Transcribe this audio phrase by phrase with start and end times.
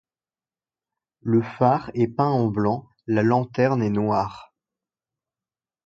[1.21, 4.51] Le phare est peint en blanc, la lanterne est noire.